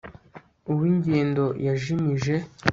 uw'ingendo 0.71 1.45
yajimije 1.65 2.33